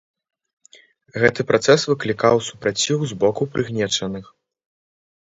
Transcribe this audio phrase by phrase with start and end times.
[1.23, 4.25] Гэты працэс выклікаў супраціў з боку прыгнечаных.